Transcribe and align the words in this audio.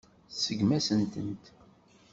Tseggem-asent-tent. 0.31 1.43